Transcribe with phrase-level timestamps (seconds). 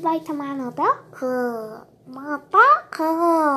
[0.00, 0.86] vai tomar no hotel?
[1.10, 2.31] 그, 뭐,